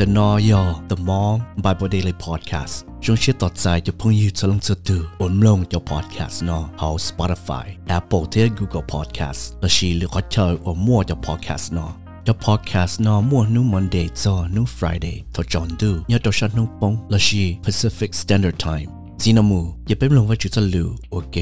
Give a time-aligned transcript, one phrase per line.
[0.00, 2.74] The No Yo The Mom Bible Daily Podcast
[3.04, 7.66] 中些ต่อใจจะพุ่งยืดจะลงจะดูอุ่นลงจะ podcast เนาะเขา Spotify
[7.98, 11.92] Apple ที่ Google Podcast และชีหรือเขาเจอว่ามั่วจะ podcast เนาะ
[12.26, 18.88] จะ podcast เนาะมั่วนู้ Monday จอนู้ Friday ทอจอนดูยอดตัวชัดนู้ปงและชี Pacific Standard Time
[19.22, 21.36] จีนามูอย่าเป็นลงว่าจุดจะรู้โอเค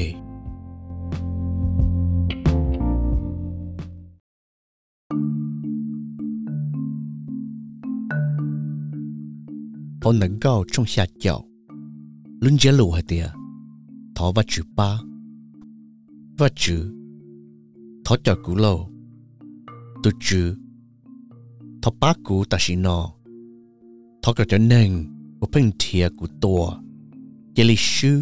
[10.03, 11.45] họ nâng cao trong xa chậu.
[12.41, 13.29] Luôn chế lù hay tiệt
[14.15, 14.99] thọ và chữ ba.
[16.37, 16.93] Và chữ.
[18.05, 18.89] Thọ cho cú lâu
[20.03, 20.55] tu chữ.
[21.81, 23.13] Thọ ba cú ta xin nọ.
[24.21, 25.05] Thọ cả cho nên
[25.39, 26.69] của bên thiệt của tua
[27.55, 28.21] chế lý sư.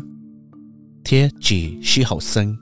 [1.06, 2.56] Thiệt chỉ sư hậu sinh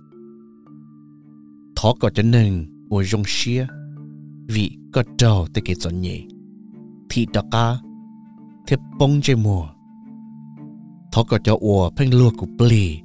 [1.76, 3.68] thọ cả cho nên của dòng xia.
[4.48, 6.22] Vì có đầu tới cái chọn nhẹ
[7.10, 7.78] thì đó cả
[8.70, 9.68] thế bông chơi mùa.
[11.12, 13.02] Thọ có cho ủa phanh lua của bì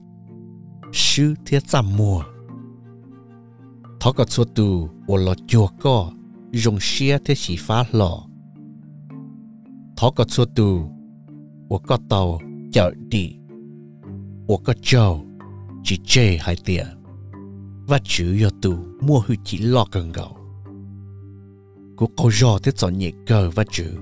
[0.93, 2.23] sư thế giảm mùa.
[4.01, 6.13] Thọ có cho tù ủa lọ chùa có
[6.53, 8.27] dùng xia thế chỉ phá lọ
[9.97, 10.91] thọ có cho tù
[11.69, 12.41] ủa có tàu
[12.73, 13.37] chợ đi
[14.47, 15.25] ủa có châu
[15.85, 16.87] chỉ chê hai tiệt
[17.87, 20.37] và chữ yo tù mua hư chỉ lọ gần gạo.
[21.97, 23.97] Của câu gió thế chọn nhẹ cờ và chữ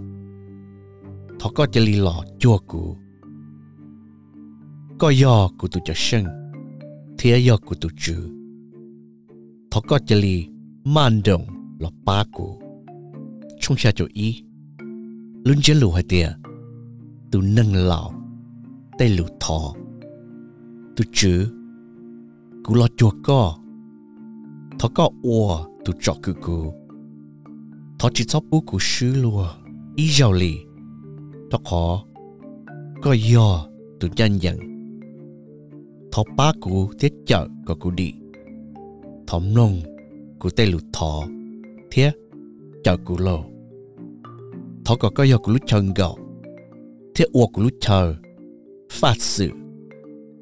[1.42, 2.96] thọ có chỉ lì lọ chua cụ
[4.98, 6.24] có yo của tụ cho sân
[7.18, 8.28] thế yo của tụ chữ
[9.70, 10.46] thọ có chỉ lì
[10.84, 11.42] man đồng
[11.78, 12.62] là ba cụ
[13.60, 14.42] trong xa cho ý.
[15.44, 16.28] Luôn chế lù hai tia
[17.32, 18.12] tụ nâng lão
[18.98, 19.74] tay lù thọ
[20.96, 21.46] tụ chữ
[22.64, 23.56] cụ lọ chua có.
[24.78, 26.74] Thọ có ua tụ chọ cụ cụ
[27.98, 29.48] thọ chỉ cho bố cụ sư lùa,
[29.96, 30.54] ý giàu lì
[31.52, 32.04] thọ khó
[33.02, 33.68] có yo
[34.00, 34.58] tụ chân dần
[36.12, 38.12] thọ ba cụ thiết chợ có cụ đi
[39.26, 39.80] thọ nông
[40.38, 41.22] cụ tây lụt thọ
[41.90, 42.10] thiết
[42.84, 43.44] chợ cụ lô
[44.84, 46.16] thọ có có yo cụ lúc chân gạo
[47.14, 48.14] thiết ua cụ lúc chờ
[48.90, 49.50] phát sự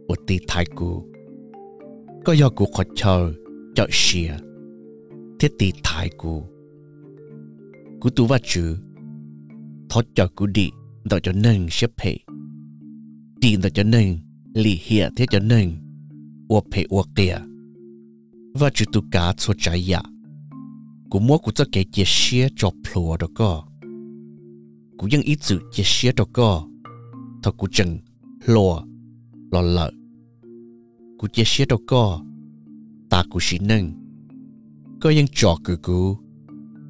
[0.09, 1.05] ua tì thái cụ
[2.25, 3.33] có yo cụ khó chờ
[3.75, 4.35] chợ xìa
[5.41, 6.43] thiết tì thái cụ
[8.01, 8.77] cụ tu va chữ
[9.89, 10.71] thọ chợ cụ đi
[25.20, 26.68] ง ý chữ chia sẻ đó co
[27.44, 28.00] thọ cú chừng
[28.46, 28.82] lùa
[29.52, 29.92] lò lợ
[31.20, 32.22] cú chia sẻ đó co
[33.10, 33.92] ta cú xí nâng
[35.02, 36.18] có ยัง trò cú cú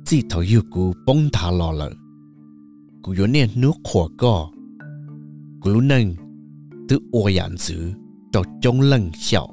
[0.05, 1.91] chỉ thọ yêu cú bông thả lò lợ
[3.02, 3.14] cú
[5.80, 6.14] nâng
[6.88, 7.92] tự ô yàn chữ
[8.32, 9.48] cho trong lần xiao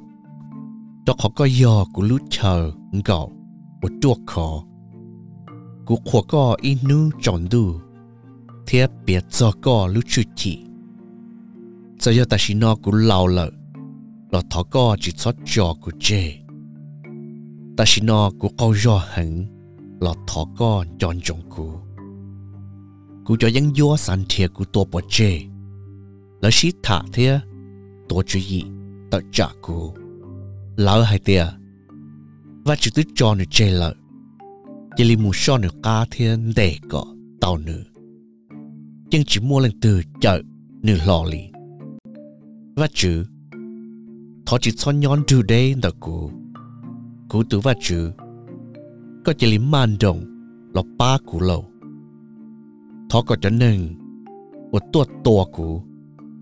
[1.06, 3.30] cho khó có yo cú lu chờ ngạo
[3.82, 4.64] một chuột khó.
[5.86, 6.78] Cú khổ co in
[7.22, 7.80] chọn du
[8.66, 10.58] thế biệt do co lu chu chỉ.
[12.00, 13.50] Giờ ta chỉ nó cú lao lợ
[14.30, 16.34] lo thọ co chỉ cho cho cú chê.
[17.76, 19.46] Ta chỉ nó cú câu do hẳn
[20.00, 21.20] lo thọ co chọn
[23.28, 25.40] chọn cú cho những yo san thiệt cú tổ bỏ chê.
[26.40, 27.40] Là sĩ thả thế,
[28.08, 28.62] tổ chú ý
[29.10, 29.94] tự trả cú
[30.76, 31.44] lỡ hai tia
[32.64, 33.94] và chỉ tự cho nó chê lợ
[34.96, 37.04] chỉ li mu so nó cá thiên để có
[37.40, 37.84] tàu nữ
[39.10, 40.42] nhưng chỉ mua lần từ chợ
[40.82, 41.50] nữ lò lì.
[42.76, 43.24] Và chữ
[44.46, 46.30] thọ chỉ cho nhon từ đây đó cú
[47.28, 48.10] cú tự và chữ
[49.24, 50.24] có chỉ li man đồng
[50.74, 51.64] là ba cú lâu
[53.10, 53.98] thọ có trở nên
[54.72, 55.82] một tua tua cũ.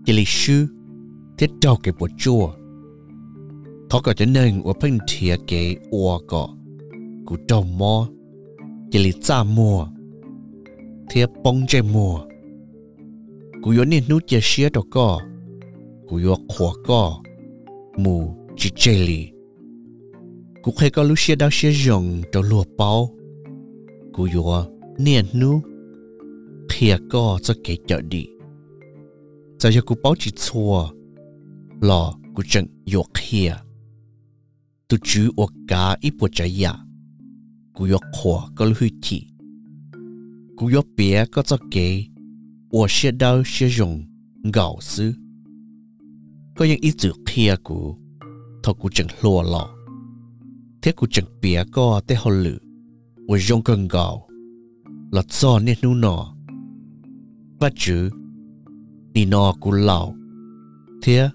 [0.05, 0.67] Chỉ li sư
[1.37, 2.49] thiết trâu cái bộ chua.
[3.89, 6.49] Thọ có trở nên một phân thịa cái ua có
[7.25, 8.09] cú trâu mò
[8.91, 9.87] chỉ li cha mùa
[11.09, 12.19] thiết bông chơi mùa.
[13.63, 15.21] Cú yếu nên nút chia sẻ đó có
[16.07, 17.21] cú yếu khóa có
[17.97, 19.31] mù chỉ chơi li
[20.63, 23.09] cú hay có lúc sẻ đau sẻ rồng trâu lùa bao
[24.13, 24.43] cú yếu
[24.97, 25.61] nên nút
[26.79, 28.27] thiệt có cho kể chợ đi
[29.59, 30.89] giờ giờ cô báo chỉ chua
[31.81, 33.55] lò cô chân yo khía
[34.87, 36.73] tu chú o cá ít bộ trái ya
[37.73, 39.27] cô yo khó có lưu thị
[40.57, 42.05] cô yo bé có cho kể
[42.71, 44.05] o sẽ đau sẽ dùng
[44.53, 45.13] gạo sư
[46.55, 47.97] có những ít chữ khía cô
[48.63, 49.69] thọ cô chân lùa lò
[50.81, 52.57] thế cô chân bé có thế hồ lử
[53.27, 54.27] o dùng cơn gạo
[55.11, 56.36] là cho nên nu nọ
[57.59, 58.09] và chữ.
[59.13, 60.15] Ni no của lão
[61.01, 61.29] thế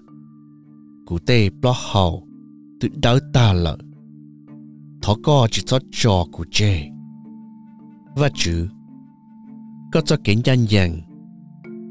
[1.05, 2.27] cụ tê bó hậu
[2.79, 3.77] tự đỡ ta lợ.
[5.01, 6.81] Thó co chỉ cho trò của chê
[8.15, 8.67] và chữ,
[9.91, 11.01] có cho kiến nhân dân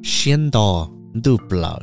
[0.02, 0.88] xuyên đò,
[1.24, 1.80] đu lợ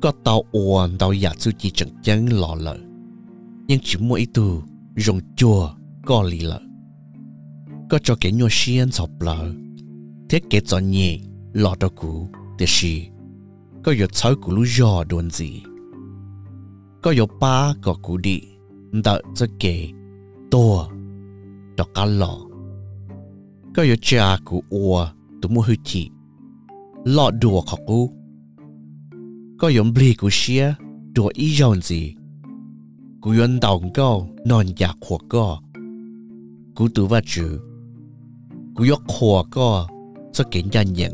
[0.00, 2.78] có tàu ồn tàu giả chú chỉ chẳng chân lọ lợ.
[3.66, 4.62] Nhưng chỉ mỗi tu
[4.96, 5.70] rồng chùa
[6.06, 6.60] có lì lợ.
[7.90, 9.52] Có cho kiến nhau xuyên sọc lợ
[10.30, 11.18] thế kế cho nhẹ
[11.52, 12.28] lọ đó cũ
[12.58, 13.08] thế gì
[13.84, 15.62] có yếu cháu cũ lú giò đồn gì?
[17.02, 18.40] Có yếu ba có cũ đi
[19.04, 19.88] đợi cho kế
[20.50, 20.88] to
[21.76, 22.38] đó cá lọ.
[23.74, 25.08] Có yếu cha cũ ua
[25.42, 26.10] tụ mua hư chị
[27.04, 28.10] lọ đùa khó cũ
[29.58, 30.74] có yếu bì cũ xia,
[31.14, 32.14] đùa ý dòng gì?
[33.20, 35.60] Cũ yên đồng cao non già khổ có
[36.74, 37.60] cũ tụ vật chữ
[38.74, 39.46] cũ yếu khổ
[40.30, 41.12] có cho kiến nhân nhận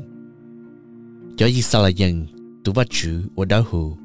[1.36, 2.26] cho ý sao là nhận
[2.64, 3.96] tụ vật chữ ở hù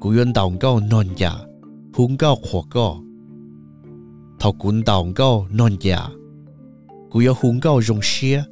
[0.00, 1.32] cú yên đồng cao non giả
[1.94, 3.02] hùng cao khổ cao
[4.40, 6.08] thầu cuốn đồng cao non giả
[7.10, 8.42] cú yêu hùng cao rong xia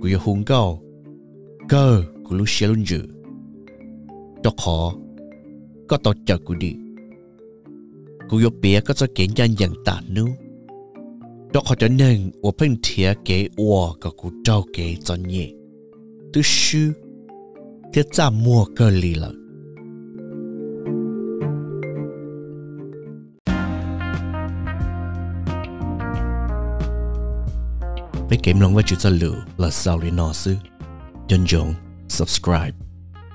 [0.00, 0.82] cú yêu hùng cao
[1.68, 3.02] cơ cú lu xia luôn dự
[4.42, 4.94] đó khó
[5.88, 6.74] có tao chờ cú đi
[8.28, 10.26] cú yêu bé có cho kiện nhân nhận tàn nữa
[11.52, 15.48] đó khó cho nên ở bên thiệt kế ua cái cụ trâu kế cho nhẹ
[16.32, 16.92] tôi sư,
[17.92, 19.32] thiết ra mua cơ lì lợi.
[28.28, 30.56] Với kiếm lòng với chữ cho lửa là sao lý nó sư
[31.28, 31.74] dân dụng
[32.08, 32.72] subscribe.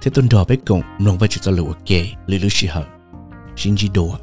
[0.01, 1.89] Thế tuần đó với cùng lòng với chữ cho lửa ok
[2.25, 2.87] lý lưu chỉ hợp
[3.55, 4.15] xin chỉ đồ